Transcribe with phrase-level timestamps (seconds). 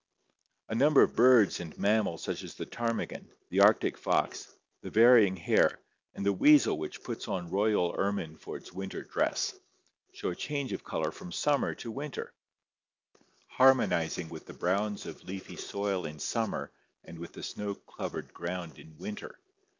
[0.67, 5.35] A number of birds and mammals such as the ptarmigan, the Arctic fox, the varying
[5.37, 5.79] hare,
[6.15, 9.53] and the weasel which puts on royal ermine for its winter dress,
[10.11, 12.33] show a change of color from summer to winter,
[13.45, 16.71] harmonizing with the browns of leafy soil or rock in 234 ORGANIC EVOLUTION summer
[17.03, 19.37] and with the snow covered ground in winter.